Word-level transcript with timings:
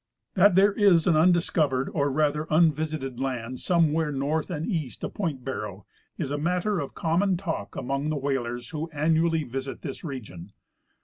That 0.33 0.55
there 0.55 0.73
is 0.73 1.05
an 1.05 1.15
undiscovered 1.15 1.87
or 1.87 2.11
rather 2.11 2.47
unvisited 2.49 3.19
land 3.19 3.59
some 3.59 3.93
where 3.93 4.11
north 4.11 4.49
and 4.49 4.65
east 4.65 5.03
of 5.03 5.13
point 5.13 5.45
Barrow 5.45 5.85
is 6.17 6.31
a 6.31 6.39
matter 6.39 6.79
of 6.79 6.95
common 6.95 7.37
talk 7.37 7.75
among 7.75 8.09
the 8.09 8.17
whalers 8.17 8.69
who 8.69 8.89
annually 8.89 9.43
visit 9.43 9.83
this 9.83 10.03
region. 10.03 10.53